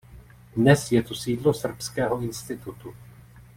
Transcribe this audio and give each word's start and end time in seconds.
Dnes 0.55 0.91
je 0.91 1.03
tu 1.03 1.15
sídlo 1.15 1.53
Srbského 1.53 2.21
institutu. 2.21 2.95